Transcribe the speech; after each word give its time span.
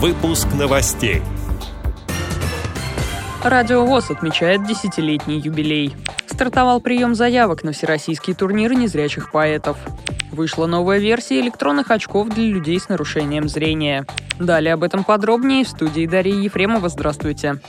Выпуск 0.00 0.46
новостей. 0.56 1.22
Радио 3.42 3.84
ВОЗ 3.84 4.12
отмечает 4.12 4.64
десятилетний 4.64 5.40
юбилей. 5.40 5.96
Стартовал 6.28 6.80
прием 6.80 7.16
заявок 7.16 7.64
на 7.64 7.72
всероссийский 7.72 8.32
турнир 8.32 8.74
незрячих 8.74 9.32
поэтов. 9.32 9.76
Вышла 10.30 10.66
новая 10.66 11.00
версия 11.00 11.40
электронных 11.40 11.90
очков 11.90 12.28
для 12.28 12.44
людей 12.44 12.78
с 12.78 12.88
нарушением 12.88 13.48
зрения. 13.48 14.06
Далее 14.38 14.74
об 14.74 14.84
этом 14.84 15.02
подробнее 15.02 15.64
в 15.64 15.68
студии 15.68 16.06
Дарьи 16.06 16.44
Ефремова. 16.44 16.88
Здравствуйте. 16.88 17.60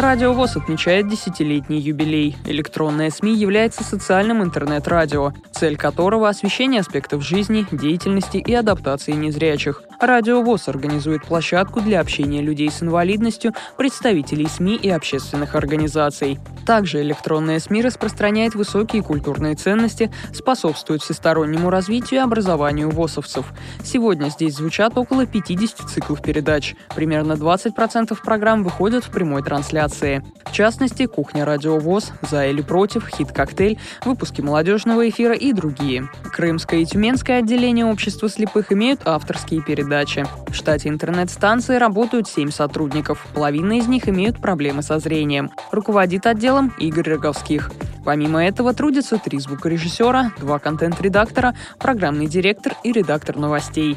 Радио 0.00 0.32
ВОЗ 0.32 0.58
отмечает 0.58 1.08
десятилетний 1.08 1.80
юбилей. 1.80 2.36
Электронная 2.44 3.10
СМИ 3.10 3.34
является 3.34 3.82
социальным 3.82 4.44
интернет-радио, 4.44 5.32
цель 5.50 5.76
которого– 5.76 6.28
освещение 6.28 6.82
аспектов 6.82 7.24
жизни, 7.24 7.66
деятельности 7.72 8.36
и 8.36 8.54
адаптации 8.54 9.10
незрячих. 9.10 9.82
Радио 10.00 10.42
ВОЗ 10.42 10.68
организует 10.68 11.24
площадку 11.24 11.80
для 11.80 12.00
общения 12.00 12.40
людей 12.40 12.70
с 12.70 12.84
инвалидностью, 12.84 13.52
представителей 13.76 14.46
СМИ 14.46 14.76
и 14.76 14.88
общественных 14.88 15.56
организаций. 15.56 16.38
Также 16.64 17.02
электронная 17.02 17.58
СМИ 17.58 17.82
распространяет 17.82 18.54
высокие 18.54 19.02
культурные 19.02 19.56
ценности, 19.56 20.12
способствует 20.32 21.02
всестороннему 21.02 21.68
развитию 21.68 22.20
и 22.20 22.22
образованию 22.22 22.90
ВОСовцев. 22.90 23.46
Сегодня 23.82 24.28
здесь 24.28 24.54
звучат 24.54 24.96
около 24.96 25.26
50 25.26 25.90
циклов 25.90 26.22
передач. 26.22 26.76
Примерно 26.94 27.32
20% 27.32 28.16
программ 28.22 28.62
выходят 28.62 29.02
в 29.02 29.10
прямой 29.10 29.42
трансляции. 29.42 30.22
В 30.44 30.52
частности, 30.52 31.06
«Кухня 31.06 31.44
Радио 31.44 31.76
ВОЗ», 31.78 32.12
«За 32.22 32.46
или 32.46 32.62
против», 32.62 33.08
«Хит-коктейль», 33.08 33.78
выпуски 34.04 34.42
молодежного 34.42 35.08
эфира 35.08 35.34
и 35.34 35.52
другие. 35.52 36.08
Крымское 36.32 36.80
и 36.80 36.84
Тюменское 36.86 37.40
отделение 37.40 37.84
общества 37.84 38.28
слепых 38.28 38.72
имеют 38.72 39.00
авторские 39.04 39.60
передачи 39.60 39.87
передачи. 39.88 40.26
В 40.48 40.54
штате 40.54 40.88
интернет-станции 40.88 41.76
работают 41.76 42.28
7 42.28 42.50
сотрудников. 42.50 43.26
Половина 43.34 43.78
из 43.78 43.88
них 43.88 44.08
имеют 44.08 44.38
проблемы 44.38 44.82
со 44.82 44.98
зрением. 44.98 45.50
Руководит 45.72 46.26
отделом 46.26 46.74
Игорь 46.78 47.10
Роговских. 47.10 47.70
Помимо 48.04 48.44
этого 48.44 48.74
трудятся 48.74 49.18
три 49.18 49.38
звукорежиссера, 49.38 50.32
два 50.40 50.58
контент-редактора, 50.58 51.54
программный 51.78 52.26
директор 52.26 52.74
и 52.84 52.92
редактор 52.92 53.36
новостей 53.36 53.96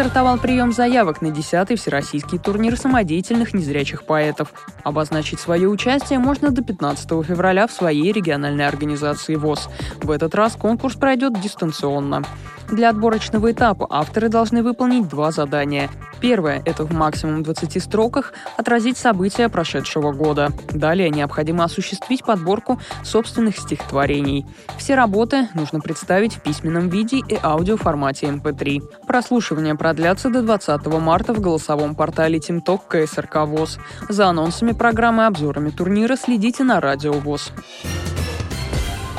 стартовал 0.00 0.38
прием 0.38 0.72
заявок 0.72 1.20
на 1.20 1.26
10-й 1.26 1.76
Всероссийский 1.76 2.38
турнир 2.38 2.74
самодеятельных 2.78 3.52
незрячих 3.52 4.04
поэтов. 4.04 4.50
Обозначить 4.82 5.40
свое 5.40 5.68
участие 5.68 6.18
можно 6.18 6.50
до 6.50 6.62
15 6.62 7.06
февраля 7.22 7.66
в 7.66 7.72
своей 7.72 8.10
региональной 8.10 8.66
организации 8.66 9.34
ВОЗ. 9.34 9.68
В 10.02 10.10
этот 10.10 10.34
раз 10.34 10.56
конкурс 10.56 10.94
пройдет 10.94 11.38
дистанционно. 11.38 12.24
Для 12.70 12.88
отборочного 12.88 13.52
этапа 13.52 13.86
авторы 13.90 14.30
должны 14.30 14.62
выполнить 14.62 15.06
два 15.06 15.32
задания. 15.32 15.90
Первое– 16.20 16.62
это 16.66 16.84
в 16.84 16.92
максимум 16.92 17.42
20 17.42 17.82
строках 17.82 18.32
отразить 18.56 18.98
события 18.98 19.48
прошедшего 19.48 20.12
года. 20.12 20.52
Далее 20.72 21.10
необходимо 21.10 21.64
осуществить 21.64 22.24
подборку 22.24 22.78
собственных 23.02 23.56
стихотворений. 23.56 24.46
Все 24.76 24.94
работы 24.94 25.48
нужно 25.54 25.80
представить 25.80 26.34
в 26.34 26.42
письменном 26.42 26.88
виде 26.88 27.18
и 27.18 27.38
аудиоформате 27.42 28.26
MP3. 28.26 28.76
Эм 28.76 29.06
Прослушивание 29.06 29.74
продлятся 29.74 30.30
до 30.30 30.42
20 30.42 30.86
марта 30.86 31.32
в 31.32 31.40
голосовом 31.40 31.94
портале 31.94 32.38
TeamTalk 32.38 32.80
КСРК 32.88 33.46
ВОЗ. 33.46 33.78
За 34.08 34.26
анонсами 34.26 34.72
программы 34.72 35.22
и 35.22 35.26
обзорами 35.26 35.70
турнира 35.70 36.16
следите 36.16 36.64
на 36.64 36.80
Радио 36.80 37.12
ВОЗ. 37.12 37.52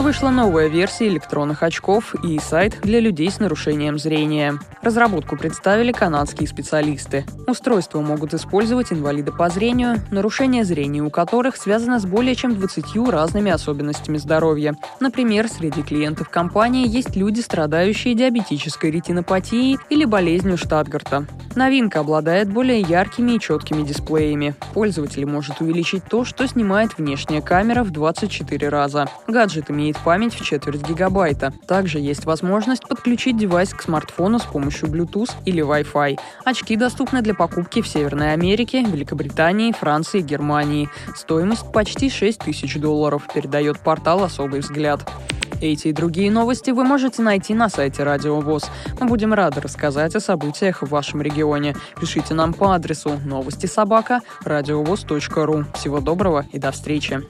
Вышла 0.01 0.31
новая 0.31 0.67
версия 0.67 1.07
электронных 1.09 1.61
очков 1.61 2.15
и 2.15 2.39
сайт 2.39 2.79
для 2.81 2.99
людей 2.99 3.29
с 3.29 3.39
нарушением 3.39 3.99
зрения. 3.99 4.57
Разработку 4.81 5.37
представили 5.37 5.91
канадские 5.91 6.47
специалисты. 6.47 7.23
Устройства 7.45 8.01
могут 8.01 8.33
использовать 8.33 8.91
инвалиды 8.91 9.31
по 9.31 9.47
зрению, 9.49 9.97
нарушение 10.09 10.65
зрения 10.65 11.03
у 11.03 11.11
которых 11.11 11.55
связано 11.55 11.99
с 11.99 12.05
более 12.07 12.33
чем 12.33 12.55
20 12.55 13.09
разными 13.09 13.51
особенностями 13.51 14.17
здоровья. 14.17 14.75
Например, 14.99 15.47
среди 15.47 15.83
клиентов 15.83 16.29
компании 16.29 16.87
есть 16.87 17.15
люди, 17.15 17.41
страдающие 17.41 18.15
диабетической 18.15 18.89
ретинопатией 18.89 19.77
или 19.89 20.05
болезнью 20.05 20.57
Штатгарта. 20.57 21.27
Новинка 21.55 21.99
обладает 21.99 22.51
более 22.51 22.79
яркими 22.79 23.33
и 23.33 23.39
четкими 23.39 23.83
дисплеями. 23.83 24.55
Пользователь 24.73 25.25
может 25.25 25.59
увеличить 25.61 26.03
то, 26.05 26.23
что 26.23 26.47
снимает 26.47 26.97
внешняя 26.97 27.41
камера 27.41 27.83
в 27.83 27.91
24 27.91 28.69
раза. 28.69 29.09
Гаджет 29.27 29.69
имеет 29.91 29.97
память 30.05 30.33
в 30.33 30.43
четверть 30.43 30.87
гигабайта. 30.87 31.53
Также 31.67 31.99
есть 31.99 32.25
возможность 32.25 32.87
подключить 32.87 33.37
девайс 33.37 33.73
к 33.73 33.81
смартфону 33.81 34.39
с 34.39 34.43
помощью 34.43 34.87
Bluetooth 34.87 35.31
или 35.45 35.63
Wi-Fi. 35.63 36.17
Очки 36.45 36.75
доступны 36.77 37.21
для 37.21 37.33
покупки 37.33 37.81
в 37.81 37.87
Северной 37.87 38.33
Америке, 38.33 38.83
Великобритании, 38.83 39.73
Франции, 39.73 40.21
Германии. 40.21 40.89
Стоимость 41.15 41.71
почти 41.73 42.09
6 42.09 42.39
тысяч 42.39 42.77
долларов, 42.77 43.27
передает 43.33 43.79
портал 43.79 44.23
«Особый 44.23 44.61
взгляд». 44.61 45.01
Эти 45.59 45.89
и 45.89 45.93
другие 45.93 46.31
новости 46.31 46.71
вы 46.71 46.83
можете 46.83 47.21
найти 47.21 47.53
на 47.53 47.69
сайте 47.69 48.03
Радио 48.03 48.39
ВОЗ. 48.39 48.71
Мы 48.99 49.07
будем 49.07 49.33
рады 49.33 49.61
рассказать 49.61 50.15
о 50.15 50.19
событиях 50.19 50.81
в 50.81 50.89
вашем 50.89 51.21
регионе. 51.21 51.75
Пишите 51.99 52.33
нам 52.33 52.53
по 52.53 52.73
адресу 52.73 53.19
новости 53.25 53.67
собака 53.67 54.21
ру. 54.43 55.65
Всего 55.75 55.99
доброго 55.99 56.45
и 56.51 56.57
до 56.57 56.71
встречи. 56.71 57.21